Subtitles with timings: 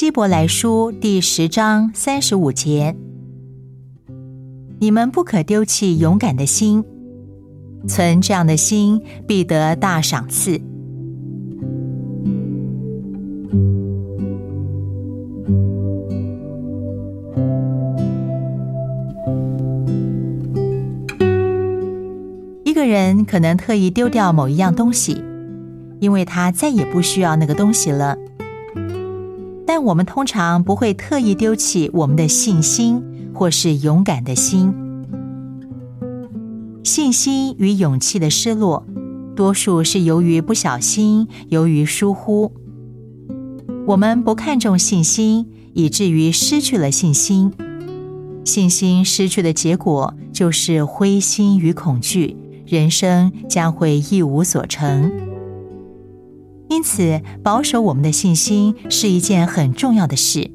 [0.00, 2.94] 希伯来书第十章三十五节：
[4.78, 6.84] 你们不可丢弃勇敢的心，
[7.88, 10.60] 存这样的心，必得大赏赐。
[22.62, 25.20] 一个人可能特意丢掉某一样东西，
[25.98, 28.16] 因为他再也不需要那个东西了。
[29.68, 33.02] 但我们通常不会特意丢弃我们的信心
[33.34, 34.72] 或是勇敢的心。
[36.82, 38.86] 信心与勇气的失落，
[39.36, 42.50] 多数是由于不小心，由于疏忽。
[43.86, 47.52] 我们不看重信心，以至于失去了信心。
[48.46, 55.27] 信心失去的结果就是灰心与恐惧，人生将会一无所成。
[56.68, 60.50] 因此，保守我们的信心是一件很重要的事。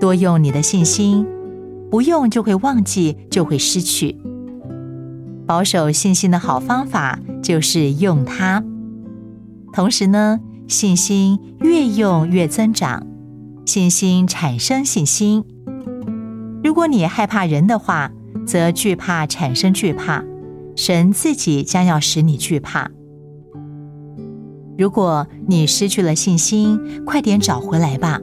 [0.00, 1.26] 多用你的信心，
[1.90, 4.16] 不用就会忘记，就会失去。
[5.46, 8.62] 保守信心的好方法就是用它。
[9.72, 13.06] 同时呢，信心越用越增长，
[13.64, 15.44] 信心产生信心。
[16.62, 18.12] 如果你害怕人的话，
[18.46, 20.24] 则惧怕产生惧怕，
[20.76, 22.90] 神自己将要使你惧怕。
[24.78, 28.20] 如果你失去了信心，快点找回来吧。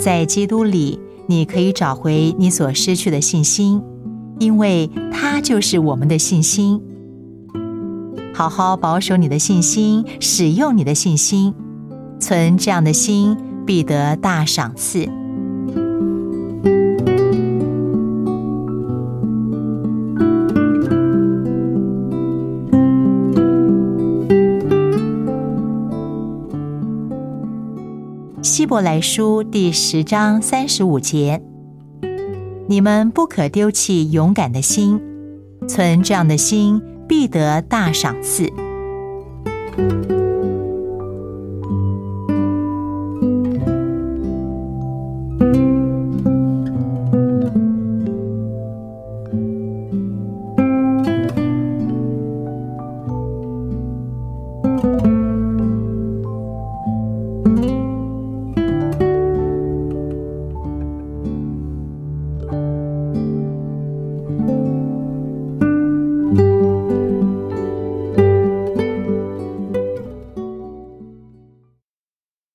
[0.00, 3.82] 在基督里，你可以找回你所失去的信心，
[4.38, 6.80] 因为它就是我们的信心。
[8.34, 11.52] 好好保守你的信心，使用你的信心，
[12.18, 13.36] 存这样的心，
[13.66, 15.06] 必得大赏赐。
[28.52, 31.40] 希伯来书第十章三十五节：
[32.68, 35.00] 你们不可丢弃勇敢的心，
[35.66, 38.52] 存这样的心，必得大赏赐。